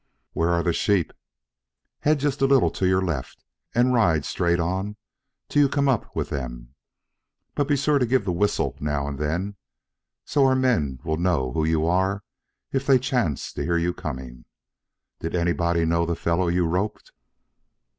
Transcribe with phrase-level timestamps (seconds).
[0.33, 1.13] "Where are the sheep?"
[1.99, 3.43] "Head just a little to your left
[3.75, 4.95] and ride straight, on
[5.47, 6.73] till you come up with them.
[7.53, 9.57] But be sure to give the whistle now and then
[10.25, 12.23] so our men will know who you are
[12.71, 14.45] if they chance to hear you coming.
[15.19, 17.11] Did anybody know the fellow you roped?"